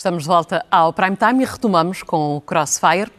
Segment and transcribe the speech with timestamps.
[0.00, 3.12] Estamos de volta ao Prime Time e retomamos com o Crossfire.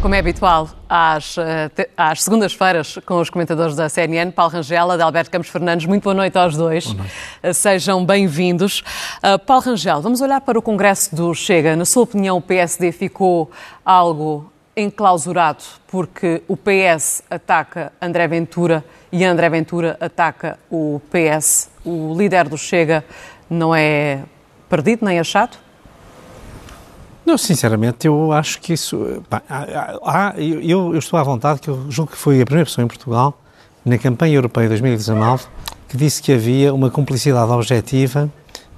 [0.00, 5.02] Como é habitual, às, eh, às segundas-feiras, com os comentadores da CNN, Paulo Rangel, de
[5.02, 5.86] Alberto Campos Fernandes.
[5.86, 6.94] Muito boa noite aos dois.
[6.94, 7.12] Noite.
[7.42, 8.84] Eh, sejam bem-vindos.
[9.16, 11.74] Uh, Paulo Rangel, vamos olhar para o Congresso do Chega.
[11.74, 13.50] Na sua opinião, o PSD ficou
[13.84, 21.70] algo enclausurado porque o PS ataca André Ventura e André Ventura ataca o PS.
[21.84, 23.04] O líder do Chega
[23.50, 24.22] não é
[24.68, 25.56] perdido nem achado?
[27.24, 29.22] Não, sinceramente, eu acho que isso.
[29.28, 32.82] Pá, há, eu, eu, estou à vontade, que eu julgo que foi a primeira pessoa
[32.82, 33.38] em Portugal,
[33.84, 35.44] na campanha europeia de 2019,
[35.88, 38.30] que disse que havia uma cumplicidade objetiva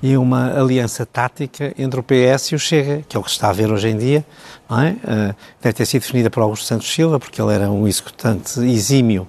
[0.03, 3.37] e uma aliança tática entre o PS e o Chega, que é o que se
[3.37, 4.25] está a ver hoje em dia.
[4.69, 4.91] Não é?
[4.91, 9.29] Uh, deve ter sido definida por Augusto Santos Silva, porque ele era um executante exímio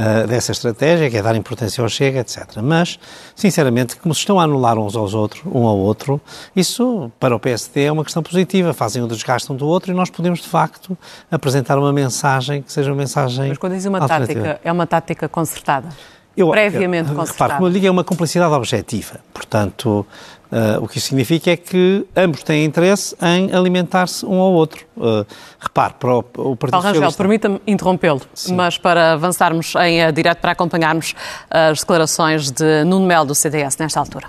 [0.00, 2.56] uh, dessa estratégia, que é dar importância ao Chega, etc.
[2.62, 2.98] Mas,
[3.36, 6.20] sinceramente, como se estão a anular uns aos outros, um ao outro,
[6.56, 8.72] isso para o PSD é uma questão positiva.
[8.72, 10.96] Fazem o desgaste um do outro e nós podemos, de facto,
[11.30, 13.48] apresentar uma mensagem que seja uma mensagem.
[13.48, 15.88] Mas quando diz uma tática, é uma tática concertada?
[16.36, 17.44] Eu, previamente eu, concertada.
[17.44, 19.20] Repare, como eu digo, é uma complicidade objetiva.
[19.34, 20.06] Portanto,
[20.50, 24.84] Uh, o que isso significa é que ambos têm interesse em alimentar-se um ao outro.
[24.96, 25.24] Uh,
[25.60, 28.20] repare, para o, o Partido Paulo Rangel, permita-me interrompê-lo,
[28.50, 31.14] mas para avançarmos em uh, direto para acompanharmos
[31.48, 34.26] as declarações de Nuno Melo do CDS nesta altura.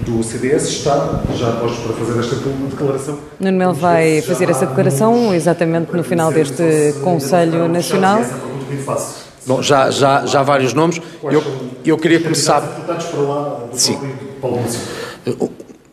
[0.00, 2.36] Do CDS está já postos para fazer esta
[2.70, 3.18] declaração.
[3.38, 8.20] Nuno Melo vai fazer essa declaração exatamente no final deste Conselho Nacional.
[9.46, 11.00] Bom, já, já, já vários nomes.
[11.22, 11.42] Eu,
[11.84, 12.62] eu queria começar.
[13.72, 13.98] Sim.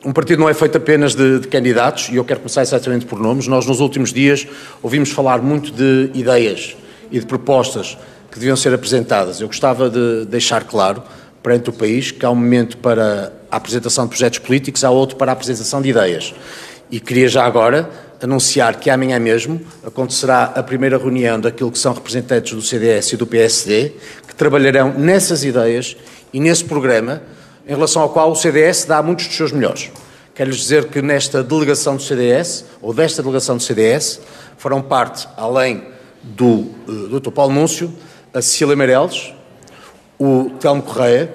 [0.04, 3.20] Um partido não é feito apenas de, de, candidatos, e eu quero começar exatamente por
[3.20, 3.48] nomes.
[3.48, 4.48] Nós, nos últimos dias,
[4.82, 6.76] ouvimos falar muito de ideias
[7.12, 7.98] e de propostas
[8.32, 9.40] que deviam ser apresentadas.
[9.40, 11.04] Eu gostava de deixar claro
[11.44, 15.18] perante o país que há um momento para a apresentação de projetos políticos, há outro
[15.18, 16.34] para a apresentação de ideias.
[16.90, 17.90] E queria já agora
[18.22, 23.18] anunciar que amanhã mesmo acontecerá a primeira reunião daquilo que são representantes do CDS e
[23.18, 23.94] do PSD,
[24.28, 25.96] que trabalharão nessas ideias
[26.34, 27.22] e nesse programa
[27.66, 29.92] em relação ao qual o CDS dá muitos dos seus melhores.
[30.34, 34.22] Quero-lhes dizer que nesta delegação do CDS, ou desta delegação do CDS,
[34.58, 35.84] farão parte, além
[36.24, 37.32] do uh, Dr.
[37.32, 37.92] Paulo Núncio,
[38.34, 39.34] a Cecília Meireles,
[40.18, 41.32] o Telmo Correia,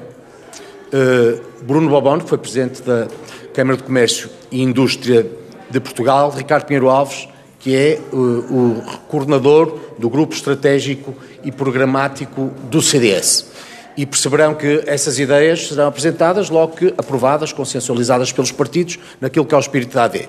[0.89, 3.07] uh, Bruno Bobon, que foi Presidente da
[3.53, 5.27] Câmara de Comércio e Indústria
[5.71, 7.29] de Portugal, Ricardo Pinheiro Alves,
[7.61, 13.57] que é uh, o coordenador do Grupo Estratégico e Programático do CDS
[13.97, 19.55] e perceberão que essas ideias serão apresentadas logo que aprovadas, consensualizadas pelos partidos, naquilo que
[19.55, 20.29] é o espírito da AD.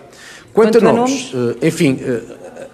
[0.53, 1.57] Quanto, Quanto a nomes, nomes?
[1.61, 2.21] Eh, enfim, eh,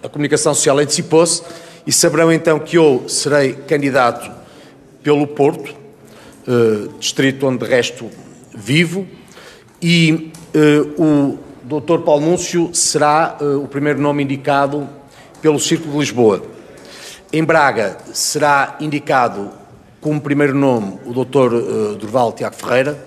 [0.03, 1.41] a comunicação social antecipou-se
[1.85, 4.31] e saberão então que eu serei candidato
[5.01, 5.73] pelo Porto,
[6.47, 8.09] eh, distrito onde de resto
[8.55, 9.07] vivo,
[9.81, 10.31] e
[10.97, 12.03] o Dr.
[12.05, 14.87] Paulo Múncio será o primeiro nome indicado
[15.41, 16.43] pelo Círculo de Lisboa.
[17.33, 19.51] Em Braga será indicado
[20.03, 21.53] como primeiro nome o Dr.
[21.53, 23.01] Uh, Durval Tiago Ferreira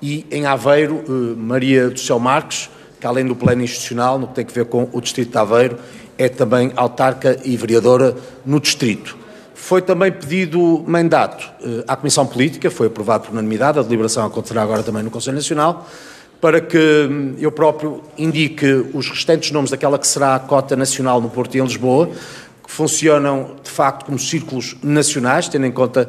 [0.00, 4.34] e em Aveiro uh, Maria do Céu Marques, que além do plano institucional, no que
[4.34, 5.76] tem a ver com o Distrito de Aveiro,
[6.16, 8.16] é também autarca e vereadora
[8.46, 9.16] no Distrito.
[9.54, 14.62] Foi também pedido mandato uh, à Comissão Política, foi aprovado por unanimidade, a deliberação acontecerá
[14.62, 15.86] agora também no Conselho Nacional,
[16.40, 21.20] para que hum, eu próprio indique os restantes nomes daquela que será a cota nacional
[21.20, 22.08] no Porto e em Lisboa,
[22.68, 26.08] que funcionam de facto como círculos nacionais, tendo em conta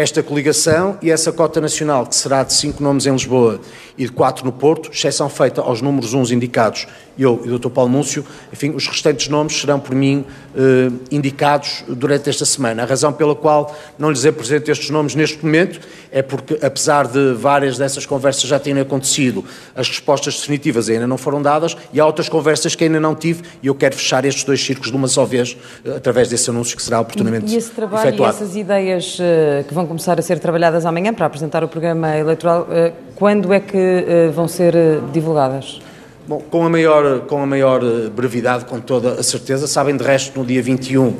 [0.00, 3.60] esta coligação e essa cota nacional, que será de cinco nomes em Lisboa
[3.98, 6.86] e de quatro no Porto, exceção feita aos números uns indicados,
[7.18, 7.68] eu e o Dr.
[7.68, 10.24] Paulo Múncio, enfim, os restantes nomes serão por mim
[10.56, 12.82] eh, indicados durante esta semana.
[12.82, 15.80] A razão pela qual não lhes apresento estes nomes neste momento
[16.10, 19.44] é porque, apesar de várias dessas conversas já terem acontecido,
[19.76, 23.42] as respostas definitivas ainda não foram dadas e há outras conversas que ainda não tive
[23.62, 26.74] e eu quero fechar estes dois círculos de uma só vez eh, através desse anúncio
[26.74, 28.32] que será oportunamente E esse trabalho efetuado.
[28.32, 32.16] e essas ideias uh, que vão começar a ser trabalhadas amanhã para apresentar o programa
[32.16, 34.72] eleitoral, uh, quando é que uh, vão ser
[35.12, 35.80] divulgadas?
[36.28, 39.66] Bom, com a, maior, com a maior brevidade, com toda a certeza.
[39.66, 41.16] Sabem, de resto, no dia 21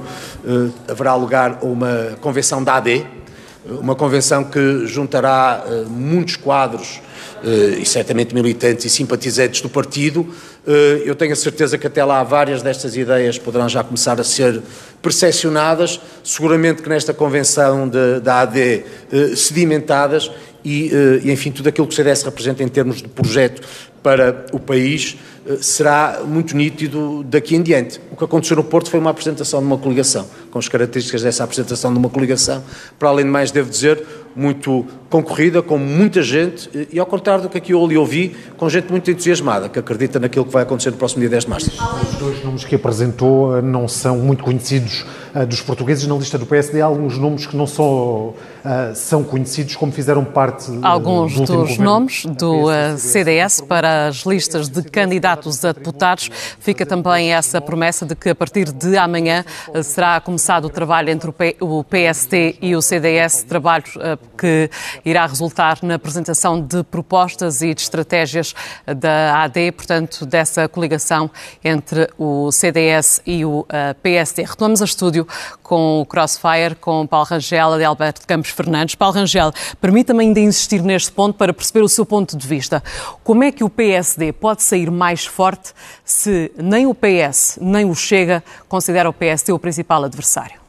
[0.89, 3.05] haverá lugar uma convenção da AD,
[3.83, 7.01] uma convenção que juntará muitos quadros
[7.43, 10.29] e certamente militantes e simpatizantes do partido.
[11.05, 14.63] Eu tenho a certeza que até lá várias destas ideias poderão já começar a ser
[15.03, 20.31] percepcionadas, seguramente que nesta convenção de, da AD eh, sedimentadas
[20.65, 23.63] e, eh, enfim, tudo aquilo que o CDS representa em termos de projeto
[24.03, 25.17] para o país
[25.47, 28.01] eh, será muito nítido daqui em diante.
[28.11, 31.45] O que aconteceu no Porto foi uma apresentação de uma coligação, com as características dessa
[31.45, 32.63] apresentação de uma coligação.
[32.99, 34.05] Para além de mais, devo dizer,
[34.35, 38.69] muito concorrida, com muita gente, e ao contrário do que aqui eu lhe ouvi, com
[38.69, 41.71] gente muito entusiasmada, que acredita naquilo que vai acontecer no próximo dia 10 de março.
[42.03, 45.05] Os dois nomes que apresentou eh, não são muito conhecidos
[45.35, 46.07] uh, dos portugueses.
[46.07, 48.35] Na lista do PSD há alguns nomes que não só uh,
[48.95, 52.67] são conhecidos, como fizeram parte uh, Alguns do dos nomes do
[52.97, 56.31] CDS para as listas de candidatos a deputados.
[56.61, 59.45] Fica também essa promessa de que a partir de amanhã
[59.83, 63.85] será começado o trabalho entre o PSD e o CDS, trabalho
[64.41, 64.71] que
[65.05, 68.55] irá resultar na apresentação de propostas e de estratégias
[68.87, 71.31] da AD, portanto, dessa coligação
[71.63, 74.43] entre o CDS e o eh, PSD.
[74.45, 75.29] Retomamos a estúdio
[75.63, 78.95] com o Crossfire, com Paulo Rangel e Alberto Campos Fernandes.
[78.95, 82.83] Paulo Rangel, permita-me ainda insistir neste ponto para perceber o seu ponto de vista.
[83.23, 85.73] Como é que o PSD pode sair mais forte
[86.05, 90.60] se nem o PS nem o Chega considera o PSD o principal adversário?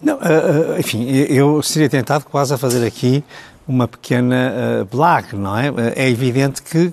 [0.00, 3.24] Não, uh, enfim, eu seria tentado quase a fazer aqui
[3.66, 4.52] uma pequena
[4.82, 5.72] uh, blague, não é?
[5.96, 6.92] É evidente que,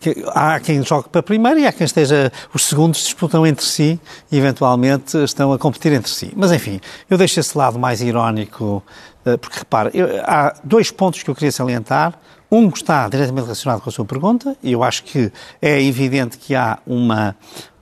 [0.00, 2.32] que, há quem jogue para primeiro e há quem esteja.
[2.54, 4.00] Os segundos disputam entre si
[4.32, 6.32] e, eventualmente, estão a competir entre si.
[6.34, 8.82] Mas, enfim, eu deixo esse lado mais irónico,
[9.26, 12.18] uh, porque, repare, eu, há dois pontos que eu queria salientar.
[12.50, 16.54] Um está diretamente relacionado com a sua pergunta, e eu acho que é evidente que
[16.54, 17.34] há uma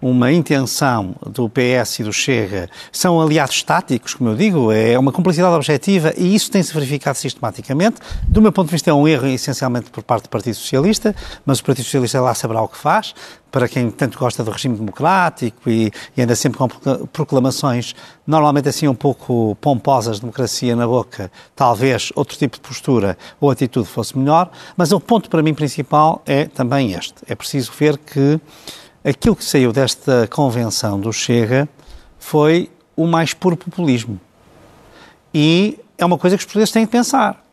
[0.04, 5.10] uma intenção do PS e do Chega são aliados táticos, como eu digo, é uma
[5.10, 8.02] complicidade objetiva e isso tem-se verificado sistematicamente.
[8.28, 11.16] Do meu ponto de vista, é um erro essencialmente por parte do Partido Socialista,
[11.46, 13.14] mas o Partido Socialista lá saberá o que faz.
[13.50, 16.68] Para quem tanto gosta do regime democrático e, e anda sempre com
[17.06, 17.94] proclamações,
[18.26, 23.88] normalmente assim um pouco pomposas, democracia na boca, talvez outro tipo de postura ou atitude
[23.88, 24.50] fosse melhor.
[24.76, 28.38] Mas o ponto para mim principal é também este: é preciso ver que
[29.04, 31.68] aquilo que saiu desta convenção do Chega
[32.18, 34.18] foi o mais puro populismo.
[35.32, 37.44] E é uma coisa que os portugueses têm de pensar.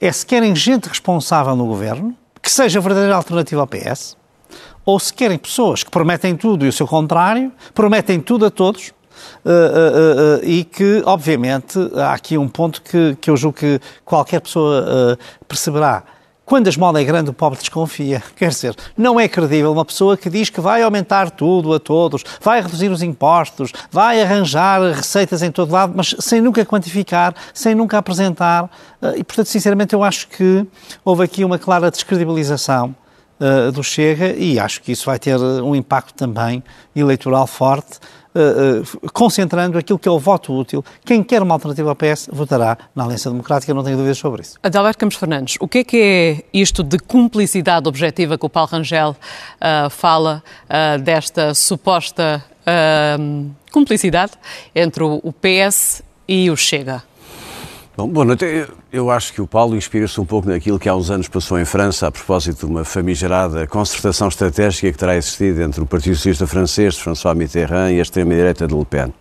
[0.00, 4.16] É se querem gente responsável no governo, que seja a verdadeira alternativa ao PS,
[4.84, 8.88] ou se querem pessoas que prometem tudo e o seu contrário, prometem tudo a todos,
[9.44, 13.80] uh, uh, uh, e que, obviamente, há aqui um ponto que, que eu julgo que
[14.04, 16.02] qualquer pessoa perceberá
[16.50, 18.20] quando a esmola é grande, o pobre desconfia.
[18.34, 22.24] Quer dizer, não é credível uma pessoa que diz que vai aumentar tudo a todos,
[22.40, 27.72] vai reduzir os impostos, vai arranjar receitas em todo lado, mas sem nunca quantificar, sem
[27.72, 28.68] nunca apresentar.
[29.00, 30.66] Eh, e, portanto, sinceramente, eu acho que
[31.04, 32.96] houve aqui uma clara descredibilização
[33.38, 36.64] uh, do Chega e acho que isso vai ter um impacto também
[36.96, 38.00] eleitoral forte
[38.34, 40.84] uh, concentrando aquilo que é o voto útil.
[41.04, 44.58] Quem quer uma alternativa ao PS votará na Aliança Democrática, não tenho dúvidas sobre isso.
[44.62, 48.70] Adalberto Campos Fernandes, o que é que é isto de cumplicidade objetiva que o Paulo
[48.70, 50.42] Rangel uh, fala
[51.02, 52.44] desta suposta
[53.72, 54.32] cumplicidade
[54.74, 57.02] entre o PS e o Chega?
[58.00, 58.66] Bom, boa noite.
[58.90, 61.66] Eu acho que o Paulo inspira-se um pouco naquilo que há uns anos passou em
[61.66, 66.46] França, a propósito de uma famigerada concertação estratégica que terá existido entre o Partido Socialista
[66.46, 69.12] francês, de François Mitterrand, e a extrema-direita de Le Pen.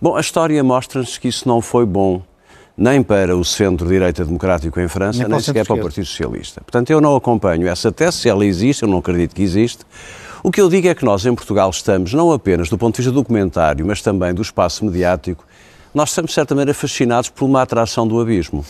[0.00, 2.22] Bom, a história mostra-nos que isso não foi bom
[2.74, 6.62] nem para o centro-direita democrático em França, nem, nem sequer para o Partido Socialista.
[6.62, 9.84] Portanto, eu não acompanho essa tese, se ela existe, eu não acredito que existe.
[10.42, 13.02] O que eu digo é que nós, em Portugal, estamos, não apenas do ponto de
[13.02, 15.44] vista documentário, mas também do espaço mediático,
[15.94, 18.64] nós estamos, de certa maneira, fascinados por uma atração do abismo.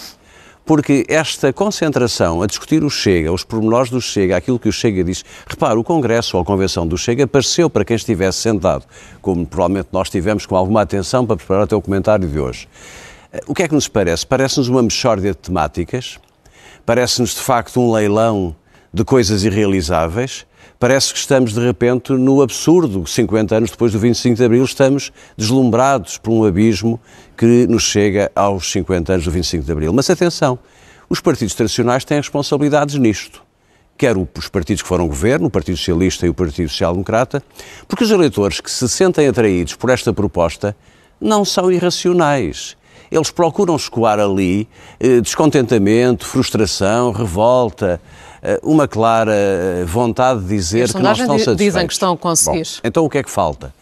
[0.64, 5.02] Porque esta concentração a discutir o Chega, os pormenores do Chega, aquilo que o Chega
[5.02, 5.24] diz.
[5.46, 8.84] Repara, o Congresso ou a Convenção do Chega pareceu para quem estivesse sentado,
[9.20, 12.68] como provavelmente nós tivemos com alguma atenção para preparar até o comentário de hoje.
[13.32, 14.24] Eh, o que é que nos parece?
[14.24, 16.18] Parece-nos uma mexórdia de temáticas,
[16.86, 18.54] parece-nos de facto um leilão
[18.94, 20.46] de coisas irrealizáveis
[20.82, 23.06] parece que estamos de repente no absurdo.
[23.06, 26.98] 50 anos depois do 25 de Abril, estamos deslumbrados por um abismo
[27.36, 29.92] que nos chega aos 50 anos do 25 de Abril.
[29.92, 30.58] Mas atenção,
[31.08, 33.44] os partidos tradicionais têm responsabilidades nisto.
[33.96, 37.40] Quer os partidos que foram governo, o Partido Socialista e o Partido Social Democrata,
[37.86, 40.74] porque os eleitores que se sentem atraídos por esta proposta
[41.20, 42.76] não são irracionais
[43.12, 44.66] eles procuram escoar ali
[44.98, 48.00] eh, descontentamento, frustração, revolta,
[48.62, 51.56] uma clara eh, vontade de dizer que não estão satisfeitos.
[51.56, 52.62] dizem que estão a conseguir.
[52.62, 53.72] Bom, então o que é que falta?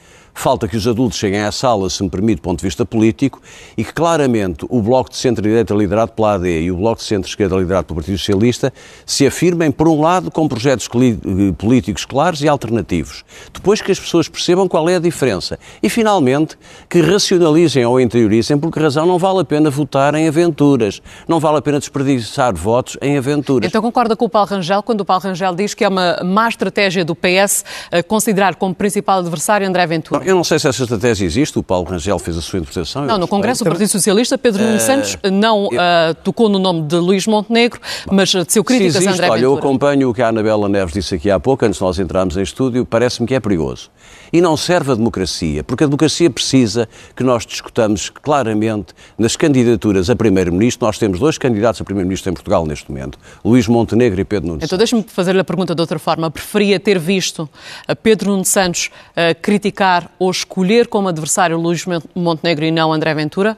[0.41, 3.43] Falta que os adultos cheguem à sala, se me permite, do ponto de vista político,
[3.77, 7.57] e que claramente o Bloco de Centro-Direita liderado pela AD e o Bloco de Centro-Esquerda
[7.57, 8.73] liderado pelo Partido Socialista
[9.05, 13.23] se afirmem, por um lado, com projetos eh, políticos claros e alternativos.
[13.53, 15.59] Depois que as pessoas percebam qual é a diferença.
[15.83, 16.57] E, finalmente,
[16.89, 21.39] que racionalizem ou interiorizem por que razão não vale a pena votar em aventuras, não
[21.39, 23.69] vale a pena desperdiçar votos em aventuras.
[23.69, 26.49] Então concorda com o Paulo Rangel quando o Paulo Rangel diz que é uma má
[26.49, 27.63] estratégia do PS
[28.09, 30.30] considerar como principal adversário André Ventura?
[30.30, 33.05] Não, Eu não sei se essa estratégia existe, o Paulo Rangel fez a sua interpretação.
[33.05, 35.79] Não, no Congresso do Partido Socialista, Pedro Nuno uh, Santos não eu...
[35.79, 38.63] uh, tocou no nome de Luís Montenegro, mas seu
[39.09, 39.41] a André olha, Ventura.
[39.41, 42.37] eu acompanho o que a Anabela Neves disse aqui há pouco, antes de nós entrarmos
[42.37, 43.91] em estúdio, parece-me que é perigoso.
[44.33, 50.09] E não serve a democracia, porque a democracia precisa que nós discutamos claramente nas candidaturas
[50.09, 50.87] a Primeiro-Ministro.
[50.87, 54.61] Nós temos dois candidatos a Primeiro-Ministro em Portugal neste momento, Luís Montenegro e Pedro Nuno
[54.63, 56.31] Então deixe-me fazer-lhe a pergunta de outra forma.
[56.31, 57.49] Preferia ter visto
[57.87, 61.85] a Pedro Nuno Santos uh, criticar ou escolher como adversário Luís
[62.15, 63.57] Montenegro e não André Ventura?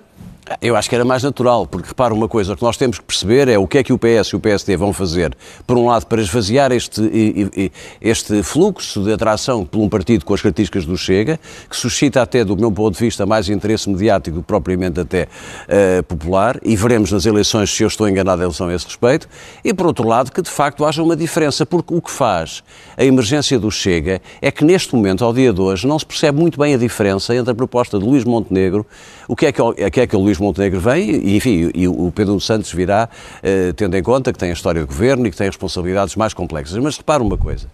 [0.61, 3.05] Eu acho que era mais natural, porque repara uma coisa, o que nós temos que
[3.05, 5.87] perceber é o que é que o PS e o PSD vão fazer, por um
[5.87, 7.71] lado, para esvaziar este,
[8.01, 11.39] este fluxo de atração por um partido com as características do Chega,
[11.71, 15.29] que suscita até, do meu ponto de vista, mais interesse mediático do que propriamente até
[15.69, 19.29] uh, popular, e veremos nas eleições se eu estou enganado em relação a esse respeito,
[19.65, 22.65] e por outro lado, que de facto haja uma diferença, porque o que faz
[22.97, 26.41] a emergência do Chega é que neste momento, ao dia de hoje, não se percebe
[26.41, 28.85] muito bem a diferença entre a proposta de Luís Montenegro,
[29.29, 31.87] o que é que, o que, é que o Luís Montenegro vem, e enfim, e
[31.89, 33.09] o Pedro Santos virá,
[33.43, 36.33] eh, tendo em conta que tem a história do governo e que tem responsabilidades mais
[36.33, 36.77] complexas.
[36.79, 37.67] Mas repara uma coisa: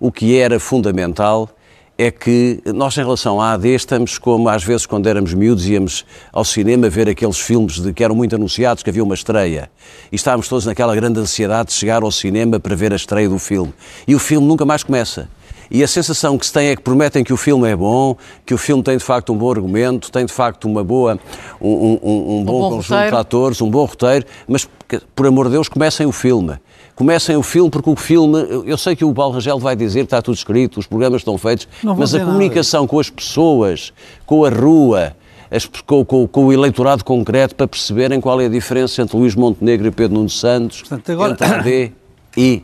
[0.00, 1.48] o que era fundamental
[1.98, 6.04] é que nós, em relação à AD, estamos como às vezes quando éramos miúdos íamos
[6.32, 9.70] ao cinema ver aqueles filmes de, que eram muito anunciados, que havia uma estreia.
[10.10, 13.38] E estávamos todos naquela grande ansiedade de chegar ao cinema para ver a estreia do
[13.38, 13.72] filme.
[14.06, 15.28] E o filme nunca mais começa.
[15.74, 18.14] E a sensação que se tem é que prometem que o filme é bom,
[18.44, 21.18] que o filme tem de facto um bom argumento, tem de facto uma boa,
[21.58, 23.10] um, um, um, um bom, bom, conjunto roteiro.
[23.10, 24.68] de atores, um bom roteiro, mas
[25.16, 26.58] por amor de Deus, comecem o filme.
[26.94, 30.04] Comecem o filme, porque o filme, eu sei que o Paulo Rangel vai dizer que
[30.04, 32.90] está tudo escrito, os programas estão feitos, mas a comunicação nada.
[32.90, 33.94] com as pessoas,
[34.26, 35.16] com a rua,
[35.50, 39.34] as, com, com, com, o eleitorado concreto para perceberem qual é a diferença entre Luís
[39.34, 41.32] Montenegro e Pedro Nuno Santos, Portanto, agora...
[41.32, 41.92] entre a AD
[42.36, 42.62] e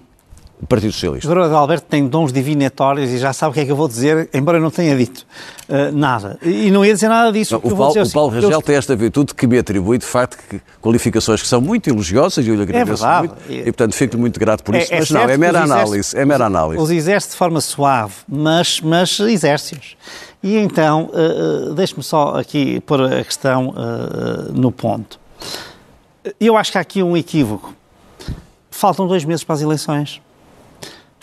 [0.60, 1.30] o Partido Socialista.
[1.30, 1.54] O Dr.
[1.54, 4.58] Alberto tem dons divinatórios e já sabe o que é que eu vou dizer, embora
[4.58, 5.24] eu não tenha dito
[5.68, 6.36] uh, nada.
[6.42, 7.54] E não ia dizer nada disso.
[7.54, 8.62] Não, o, Paulo, o Paulo Rangel eu...
[8.62, 12.48] tem esta virtude que me atribui, de facto, que, qualificações que são muito elogiosas e
[12.48, 13.34] eu lhe agradeço é muito.
[13.48, 14.94] E, portanto, fico muito grato por é, isso.
[14.94, 16.16] É, mas não, é mera análise.
[16.16, 16.82] É mera análise.
[16.82, 19.96] Os exerce de forma suave, mas, mas exerce-os.
[20.42, 25.20] E então, uh, deixe-me só aqui pôr a questão uh, no ponto.
[26.40, 27.74] Eu acho que há aqui um equívoco.
[28.70, 30.20] Faltam dois meses para as eleições.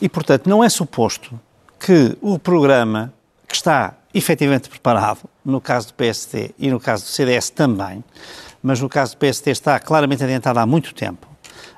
[0.02, 1.40] E, portanto, não é suposto
[1.80, 3.14] que o programa
[3.48, 8.04] que está efetivamente preparado, no caso do PSD e no caso do CDS também,
[8.64, 11.28] mas no caso do PSD está claramente adiantado há muito tempo,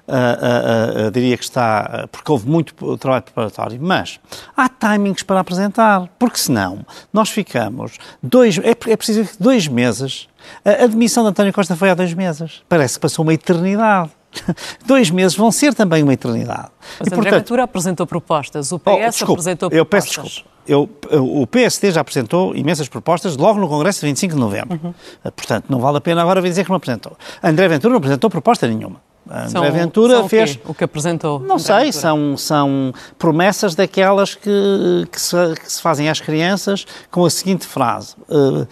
[0.07, 4.21] Uh, uh, uh, diria que está, porque houve muito trabalho preparatório, mas
[4.55, 10.29] há timings para apresentar, porque senão nós ficamos dois, é, é preciso dois meses.
[10.63, 12.63] A admissão de António Costa foi há dois meses.
[12.69, 14.09] Parece que passou uma eternidade.
[14.85, 16.69] Dois meses vão ser também uma eternidade.
[16.99, 19.77] Mas e, André portanto, Ventura apresentou propostas, o PS oh, desculpe, apresentou propostas.
[19.77, 20.57] Eu peço desculpa.
[20.67, 24.79] Eu, o PSD já apresentou imensas propostas logo no Congresso de 25 de novembro.
[24.83, 24.93] Uhum.
[25.31, 27.15] Portanto, não vale a pena agora dizer que não apresentou.
[27.41, 29.01] André Ventura não apresentou proposta nenhuma.
[29.29, 30.59] André são, Ventura são fez.
[30.65, 31.39] O, o que apresentou?
[31.39, 36.85] Não André sei, são, são promessas daquelas que, que, se, que, se, fazem às crianças
[37.11, 38.67] com a seguinte frase: uh, uh,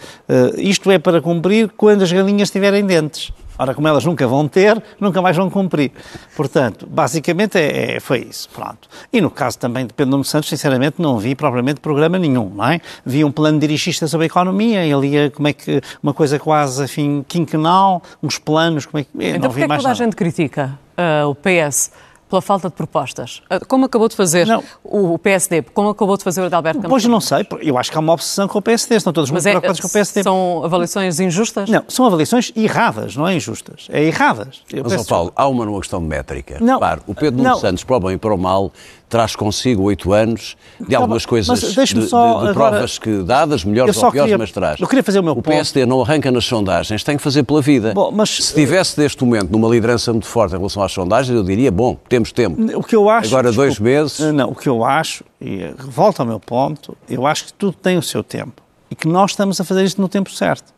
[0.58, 3.32] Isto é para cumprir quando as galinhas tiverem dentes.
[3.58, 5.92] Ora, como elas nunca vão ter, nunca mais vão cumprir.
[6.36, 8.48] Portanto, basicamente é, é, foi isso.
[8.50, 8.88] Pronto.
[9.12, 12.66] E no caso também de Pedro Nuno Santos, sinceramente, não vi propriamente programa nenhum, não
[12.66, 12.80] é?
[13.04, 16.84] Vi um plano dirigista sobre a economia, ele ia como é que, uma coisa quase,
[16.84, 19.10] enfim, quinquenal, uns planos, como é que...
[19.18, 20.02] Então, não vi é mais toda nada.
[20.02, 21.90] a gente critica uh, o PS?
[22.28, 23.42] Pela falta de propostas.
[23.48, 24.62] Ah, como acabou de fazer não.
[24.82, 25.62] o PSD?
[25.62, 26.90] Como acabou de fazer o Adalberto Campos?
[26.90, 29.44] Pois não sei, eu acho que há uma obsessão com o PSD, estão todos Mas
[29.44, 30.22] muito é, preocupados com o PSD.
[30.22, 31.68] São avaliações injustas?
[31.68, 34.62] Não, são avaliações erradas, não é injustas, é erradas.
[34.72, 36.58] Eu Mas, Paulo, há uma numa questão de métrica.
[36.60, 36.74] Não.
[36.74, 38.72] Repare, o Pedro Nuno Santos, para o bem e para o mal,
[39.08, 42.08] traz consigo oito anos de tá algumas coisas, de, de, de
[42.52, 44.80] provas que dadas, melhores ou piores, queria, mas traz.
[44.80, 45.48] Eu queria fazer o meu o ponto.
[45.48, 47.92] PSD não arranca nas sondagens, tem que fazer pela vida.
[47.94, 51.44] Bom, mas, Se tivesse neste momento numa liderança muito forte em relação às sondagens, eu
[51.44, 52.60] diria, bom, temos tempo.
[52.76, 53.28] O que eu acho...
[53.28, 54.18] Agora dois meses...
[54.18, 57.96] Não, o que eu acho, e volta ao meu ponto, eu acho que tudo tem
[57.96, 58.62] o seu tempo.
[58.90, 60.74] E que nós estamos a fazer isto no tempo certo.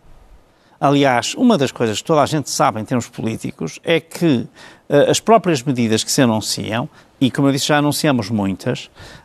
[0.80, 4.46] Aliás, uma das coisas que toda a gente sabe em termos políticos é que
[4.88, 6.88] uh, as próprias medidas que se anunciam
[7.20, 8.84] e como eu disse, já anunciamos muitas,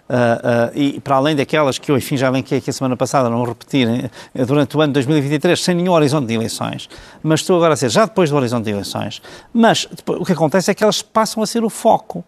[0.09, 3.29] uh, uh, e para além daquelas que eu, enfim, já elenquei aqui a semana passada,
[3.29, 6.89] não vou repetir, uh, durante o ano de 2023, sem nenhum horizonte de eleições,
[7.21, 9.21] mas estou agora a ser já depois do horizonte de eleições,
[9.53, 12.23] mas depois, o que acontece é que elas passam a ser o foco.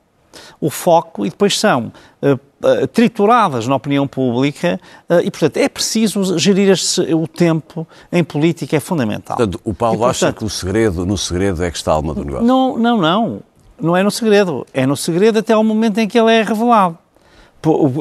[0.59, 4.77] O foco e depois são uh, trituradas na opinião pública
[5.23, 9.37] e, portanto, é preciso gerir este, o tempo em política, é fundamental.
[9.37, 11.95] Portanto, o Paulo e, portanto, acha que o segredo, no segredo é que está a
[11.95, 12.45] alma do negócio?
[12.45, 13.41] Não, não, não
[13.79, 14.65] não é no segredo.
[14.73, 16.97] É no segredo até ao momento em que ele é revelado.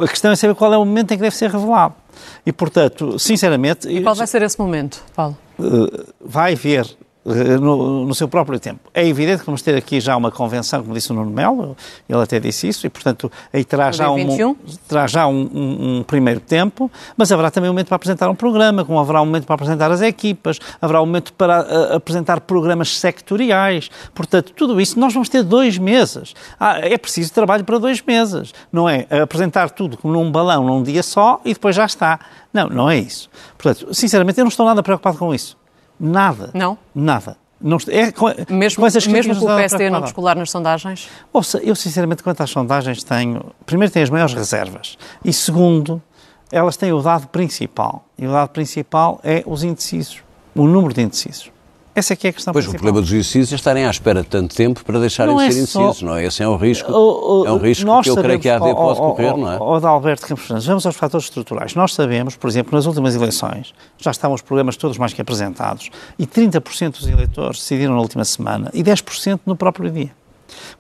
[0.02, 1.94] A questão é saber qual é o momento em que deve ser revelado.
[2.44, 3.88] E, portanto, sinceramente...
[3.88, 5.36] E qual vai ser esse momento, Paulo?
[6.20, 8.80] vai haver eh, no, no, seu próprio tempo.
[8.92, 11.76] É evidente que vamos ter aqui já uma convenção, como disse o Nuno Melo,
[12.08, 14.54] ele até disse isso, e portanto aí terá já, um,
[14.86, 18.34] terá já um, um, um, primeiro tempo, mas haverá também um momento para apresentar um
[18.34, 22.40] programa, como haverá um momento para apresentar as equipas, haverá um momento para uh, apresentar
[22.42, 26.34] programas sectoriais, portanto tudo isso nós vamos ter dois meses.
[26.60, 30.82] Ah, é preciso trabalho para dois meses, não é apresentar tudo como num balão num
[30.82, 32.20] dia só e depois já está.
[32.52, 33.30] Não, não é isso.
[33.58, 35.56] Portanto, sinceramente eu não estou nada preocupado com isso.
[35.98, 36.50] Nada.
[36.52, 36.76] Não?
[36.94, 37.36] Nada.
[37.60, 41.08] Não, é, com, mesmo com essas mesmo com o PSD não descolar nas sondagens?
[41.32, 43.52] Ouça, eu sinceramente quanto às sondagens tenho...
[43.64, 44.98] Primeiro tenho as maiores reservas.
[45.24, 46.02] E segundo,
[46.52, 48.04] elas têm o dado principal.
[48.18, 50.22] E o dado principal é os indecisos.
[50.54, 51.50] O número de indecisos.
[51.94, 52.80] Essa é que é a questão pois, principal.
[52.80, 55.50] o problema dos indecisos é estarem à espera de tanto tempo para deixarem de é
[55.50, 56.06] ser indecisos, só...
[56.06, 56.24] não é?
[56.24, 59.36] Esse é um risco, é um risco que eu creio que a AD pode correr,
[59.36, 59.58] não é?
[59.60, 61.74] O da Alberto Campos Fernandes, vamos aos fatores estruturais.
[61.74, 65.90] Nós sabemos, por exemplo, nas últimas eleições, já estavam os programas todos mais que apresentados,
[66.18, 70.10] e 30% dos eleitores decidiram na última semana, e 10% no próprio dia.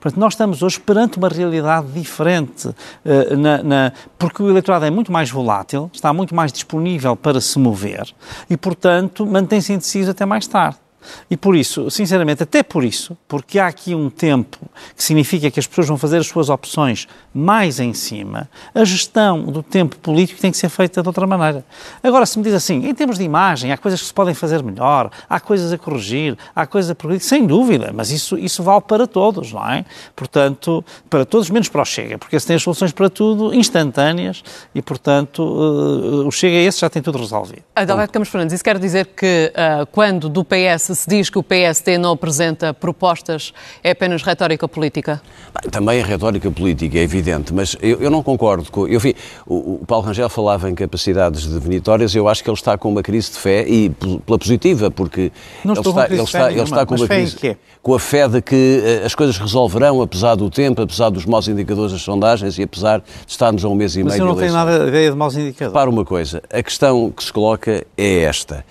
[0.00, 4.90] Portanto, nós estamos hoje perante uma realidade diferente, uh, na, na, porque o eleitorado é
[4.90, 8.04] muito mais volátil, está muito mais disponível para se mover
[8.48, 10.83] e, portanto, mantém-se indeciso até mais tarde.
[11.30, 14.58] E por isso, sinceramente, até por isso, porque há aqui um tempo
[14.96, 19.44] que significa que as pessoas vão fazer as suas opções mais em cima, a gestão
[19.44, 21.64] do tempo político tem que ser feita de outra maneira.
[22.02, 24.62] Agora, se me diz assim, em termos de imagem, há coisas que se podem fazer
[24.62, 28.82] melhor, há coisas a corrigir, há coisas a progredir, sem dúvida, mas isso, isso vale
[28.82, 29.84] para todos, não é?
[30.14, 34.42] Portanto, para todos, menos para o Chega, porque esse tem as soluções para tudo instantâneas
[34.74, 37.62] e, portanto, uh, o Chega esse já tem tudo resolvido.
[37.74, 41.42] Adalberto Campos Fernandes, isso quer dizer que uh, quando do PS se diz que o
[41.42, 45.20] PSD não apresenta propostas, é apenas retórica política?
[45.60, 48.86] Bem, também é retórica política, é evidente, mas eu, eu não concordo com.
[48.86, 52.76] Eu vi, o, o, Paulo Rangel falava em capacidades definitórias, eu acho que ele está
[52.78, 55.32] com uma crise de fé e pela positiva, porque
[55.64, 57.56] não ele está, ele está, ele está com uma crise.
[57.82, 61.48] Com a fé de que uh, as coisas resolverão, apesar do tempo, apesar dos maus
[61.48, 64.34] indicadores das sondagens e apesar de estarmos a um mês e mas meio Mas eu
[64.34, 65.72] não tenho nada a ideia de maus indicadores.
[65.72, 68.64] Para uma coisa, a questão que se coloca é esta.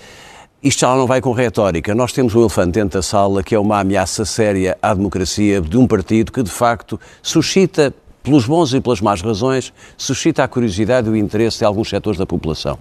[0.64, 1.94] Isto já não vai com retórica.
[1.94, 5.78] Nós temos um elefante dentro da sala que é uma ameaça séria à democracia de
[5.78, 11.10] um partido que, de facto, suscita, pelos bons e pelas más razões, suscita a curiosidade
[11.10, 12.80] e o interesse de alguns setores da população.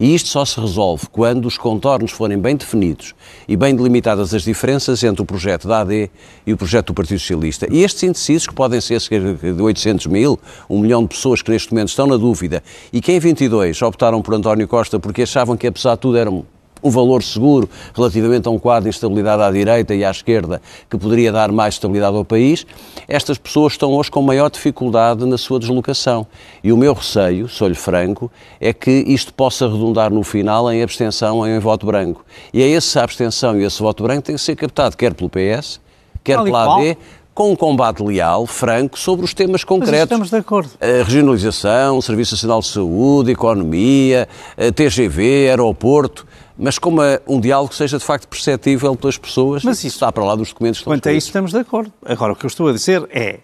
[0.00, 3.14] E isto só se resolve quando os contornos forem bem definidos
[3.46, 6.10] e bem delimitadas as diferenças entre o projeto da AD
[6.44, 7.68] e o projeto do Partido Socialista.
[7.70, 10.36] E estes indecisos, que podem ser cerca de 800 mil,
[10.68, 12.60] um milhão de pessoas que neste momento estão na dúvida
[12.92, 16.44] e que em 22 optaram por António Costa porque achavam que, apesar de tudo, eram
[16.82, 20.96] um valor seguro relativamente a um quadro de instabilidade à direita e à esquerda que
[20.96, 22.66] poderia dar mais estabilidade ao país,
[23.08, 26.26] estas pessoas estão hoje com maior dificuldade na sua deslocação.
[26.62, 31.38] E o meu receio, sou-lhe franco, é que isto possa redundar no final em abstenção
[31.38, 32.24] ou em voto branco.
[32.52, 35.30] E é essa abstenção e esse voto branco que tem que ser captado quer pelo
[35.30, 35.80] PS,
[36.22, 36.96] quer pela AD,
[37.32, 39.92] com um combate leal, franco, sobre os temas concretos.
[39.92, 40.70] Mas estamos de acordo.
[40.80, 44.28] A regionalização, Serviço Nacional de Saúde, economia,
[44.74, 46.26] TGV, aeroporto
[46.60, 50.12] mas com uma, um diálogo que seja de facto perceptível pelas pessoas, mas isso está
[50.12, 51.92] para lá dos documentos Quanto a isso estamos de acordo.
[52.04, 53.40] Agora, o que eu estou a dizer é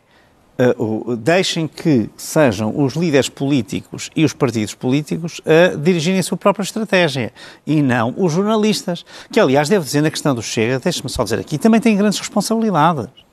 [0.78, 6.36] uh, deixem que sejam os líderes políticos e os partidos políticos a dirigirem a sua
[6.36, 7.32] própria estratégia
[7.66, 11.38] e não os jornalistas, que aliás devo dizer na questão do Chega, deixe-me só dizer
[11.38, 13.25] aqui, também têm grandes responsabilidades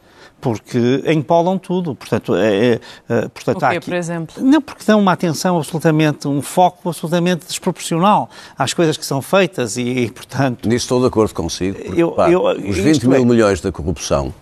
[0.43, 1.95] porque empolam tudo.
[1.95, 3.85] Portanto, é, é, portanto, o quê, aqui...
[3.85, 4.43] por exemplo?
[4.43, 9.77] Não, porque dão uma atenção absolutamente, um foco absolutamente desproporcional às coisas que são feitas
[9.77, 10.67] e, e portanto...
[10.67, 11.81] Nisso estou de acordo consigo.
[11.81, 13.25] Porque, eu, pá, eu, os 20 mil é...
[13.25, 14.33] milhões da corrupção,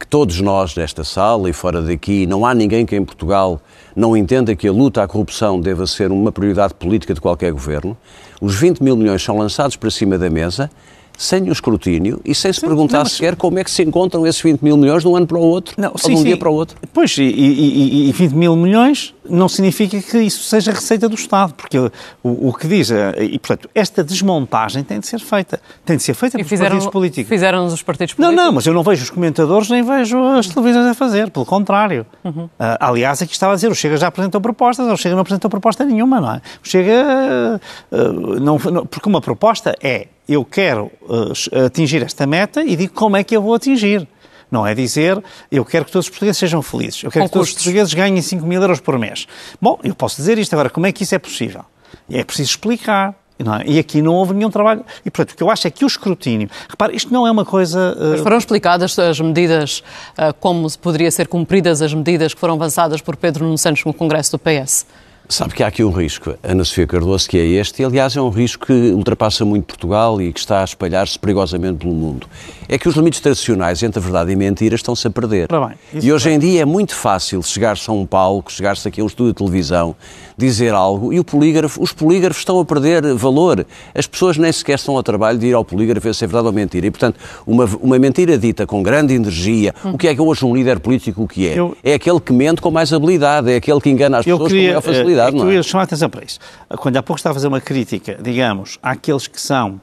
[0.00, 3.60] que todos nós nesta sala e fora daqui, não há ninguém que em Portugal
[3.94, 7.94] não entenda que a luta à corrupção deva ser uma prioridade política de qualquer governo,
[8.40, 10.70] os 20 mil milhões são lançados para cima da mesa
[11.16, 13.12] sem o escrutínio e sem se sim, perguntar não, mas...
[13.12, 15.40] sequer como é que se encontram esses 20 mil milhões de um ano para o
[15.40, 16.24] outro, não, sim, ou de um sim.
[16.24, 16.76] dia para o outro.
[16.92, 21.54] Pois, e, e, e, 20 mil milhões não significa que isso seja receita do Estado,
[21.54, 21.90] porque o,
[22.22, 25.60] o que diz, eh, e portanto, esta desmontagem tem de ser feita.
[25.84, 27.28] Tem de ser feita pelos fizeram, partidos políticos.
[27.28, 28.36] Fizeram os partidos políticos?
[28.36, 31.46] Não, não, mas eu não vejo os comentadores nem vejo as televisões a fazer, pelo
[31.46, 32.04] contrário.
[32.22, 32.44] Uhum.
[32.44, 32.50] Uh,
[32.80, 35.84] aliás, aqui estava a dizer, o Chega já apresentou propostas, o Chega não apresentou proposta
[35.84, 36.36] nenhuma, não é?
[36.62, 42.62] O Chega, uh, não, não, porque uma proposta é eu quero uh, atingir esta meta
[42.62, 44.06] e digo como é que eu vou atingir.
[44.50, 47.02] Não é dizer, eu quero que todos os portugueses sejam felizes.
[47.02, 49.26] Eu quero que todos os portugueses ganhem 5 mil euros por mês.
[49.60, 51.64] Bom, eu posso dizer isto agora, como é que isso é possível?
[52.08, 53.14] É preciso explicar.
[53.36, 53.68] É?
[53.68, 54.84] E aqui não houve nenhum trabalho.
[55.04, 56.48] E, portanto, o que eu acho é que o escrutínio.
[56.68, 57.96] Repare, isto não é uma coisa.
[57.98, 58.10] Uh...
[58.12, 59.82] Mas foram explicadas as medidas,
[60.16, 63.92] uh, como poderia ser cumpridas as medidas que foram avançadas por Pedro Nuno Santos no
[63.92, 64.86] Congresso do PS?
[65.26, 68.20] Sabe que há aqui um risco, Ana Sofia Cardoso, que é este, e aliás é
[68.20, 72.26] um risco que ultrapassa muito Portugal e que está a espalhar-se perigosamente pelo mundo.
[72.68, 75.48] É que os limites tradicionais entre a verdade e a mentira estão-se a perder.
[75.48, 79.04] Bem, e hoje em dia é muito fácil chegar-se a um palco, chegar-se aqui a
[79.04, 79.96] um estúdio de televisão,
[80.36, 83.64] dizer algo e o polígrafo, os polígrafos estão a perder valor.
[83.94, 86.46] As pessoas nem sequer estão ao trabalho de ir ao polígrafo ver se é verdade
[86.46, 86.86] ou mentira.
[86.86, 90.54] E, portanto, uma, uma mentira dita com grande energia, o que é que hoje um
[90.54, 91.58] líder político o que é?
[91.58, 94.52] Eu- É aquele que mente com mais habilidade, é aquele que engana as Eu pessoas
[94.52, 95.54] queria, com maior facilidade, eh, é não eu é?
[95.56, 96.38] ia chamar a atenção para isso.
[96.78, 99.80] Quando há pouco estava a fazer uma crítica, digamos, àqueles que são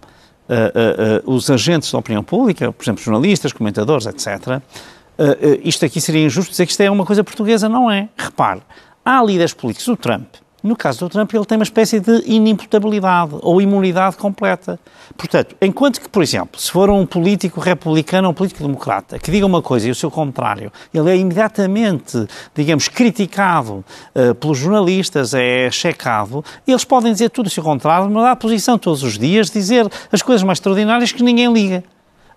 [0.50, 4.62] eh, eh, eh, os agentes da opinião pública, por exemplo, jornalistas, comentadores, etc.,
[5.64, 8.10] isto aqui seria injusto dizer que isto é uma coisa portuguesa, não é?
[8.18, 8.62] Repare,
[9.06, 10.26] há líderes políticos, o Trump,
[10.64, 14.80] no caso do Trump, ele tem uma espécie de inimputabilidade ou imunidade completa.
[15.18, 19.32] Portanto, enquanto que, por exemplo, se for um político republicano ou um político democrata que
[19.32, 25.34] diga uma coisa e o seu contrário, ele é imediatamente, digamos, criticado eh, pelos jornalistas,
[25.34, 29.50] é checado, eles podem dizer tudo o seu contrário, mudar a posição todos os dias,
[29.50, 31.84] dizer as coisas mais extraordinárias que ninguém liga.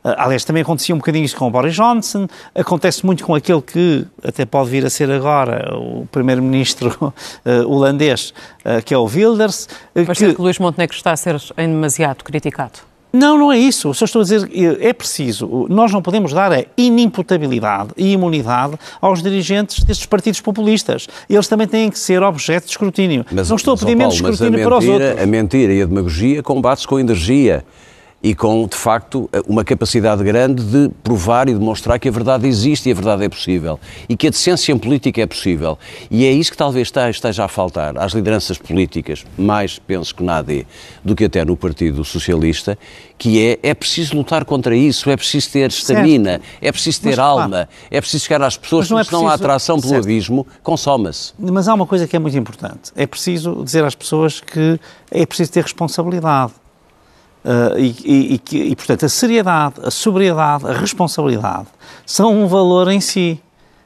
[0.04, 3.62] Ah, Aliás, também acontecia um bocadinho isso com o Boris Johnson, acontece muito com aquele
[3.62, 7.12] que até pode vir a ser agora o primeiro-ministro
[7.44, 9.66] eh, holandês, eh, que é o Wilders.
[9.94, 12.80] eh, Mas que- que Luís Montenegro está a ser em demasiado criticado?
[13.12, 13.88] Não, não é isso.
[13.90, 15.66] Eu Só estou a dizer que é preciso.
[15.70, 21.06] Nós não podemos dar a inimputabilidade e imunidade aos dirigentes destes partidos populistas.
[21.30, 23.24] Eles também têm que ser objeto de escrutínio.
[23.30, 25.22] não estou a mas, pedir menos mas escrutínio para os mentira- outros.
[25.22, 27.64] A mentira e a demagogia combate-se com energia
[28.26, 32.88] e com, de facto, uma capacidade grande de provar e demonstrar que a verdade existe
[32.88, 33.78] e a verdade é possível.
[34.08, 35.78] E que a decência em política é possível.
[36.10, 40.38] E é isso que talvez esteja- a faltar às lideranças políticas, mais, penso que na
[40.38, 40.66] AD,
[41.04, 42.78] do que até no Partido Socialista,
[43.18, 47.18] que é, é preciso lutar contra isso, é preciso ter estamina, é preciso ter Mas,
[47.18, 50.04] alma, é preciso chegar às pessoas, não é porque senão a preciso- atração pelo Certo.
[50.04, 51.34] abismo consome-se.
[51.38, 52.90] Mas há uma coisa que é muito importante.
[52.96, 56.54] É preciso dizer às pessoas que é preciso ter responsabilidade.
[57.44, 61.66] Ah, e, e- e portanto, a seriedade, a sobriedade, a responsabilidade
[62.06, 63.40] são um valor em si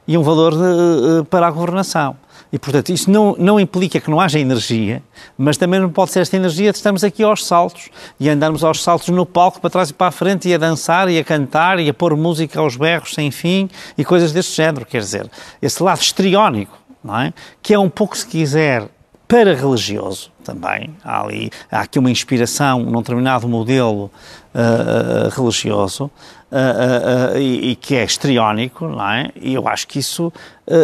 [0.07, 2.15] e um valor eh, eh, para a governação.
[2.51, 5.03] E, portanto, isso não, não implica que não haja energia,
[5.37, 8.81] mas também não pode ser esta energia de estarmos aqui aos saltos e andarmos aos
[8.81, 11.79] saltos no palco para trás e para a frente e a dançar e a cantar
[11.79, 14.83] e a pôr música aos berros sem fim e coisas deste género.
[14.85, 15.29] Quer dizer,
[15.61, 17.33] esse lado histriónico, não é?
[17.61, 18.87] Que é um pouco, se quiser,
[19.29, 20.89] para religioso também.
[21.03, 24.09] Há, ali, há aqui uma inspiração num determinado modelo
[24.55, 26.09] ah, ah, religioso
[26.51, 29.29] ah, ah, ah, e, e que é histriónico, não é?
[29.39, 30.33] E eu acho que isso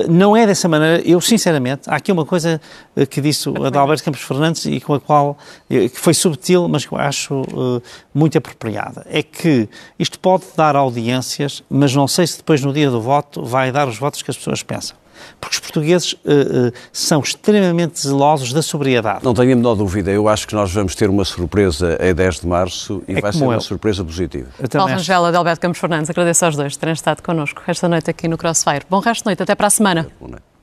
[0.07, 1.01] não é dessa maneira.
[1.03, 2.61] Eu, sinceramente, há aqui uma coisa
[3.09, 5.35] que disse o Adalberto Campos Fernandes e com a qual
[5.67, 7.43] que foi subtil, mas que eu acho
[8.13, 9.05] muito apropriada.
[9.09, 13.43] É que isto pode dar audiências, mas não sei se depois no dia do voto
[13.43, 14.95] vai dar os votos que as pessoas pensam.
[15.39, 19.23] Porque os portugueses eh, eh, são extremamente zelosos da sobriedade.
[19.23, 20.11] Não tenho a menor dúvida.
[20.11, 23.31] Eu acho que nós vamos ter uma surpresa a 10 de março e É vai
[23.31, 23.61] como ser uma eu.
[23.61, 24.47] surpresa positiva.
[24.71, 24.91] Paulo.
[24.91, 28.37] Rangel, Adalberto Campos Fernandes, agradeço aos dois por terem estado connosco esta noite aqui no
[28.37, 28.81] Crossfire.
[28.89, 30.07] Bom resto de noite, até para a semana.
[30.19, 30.54] Noite.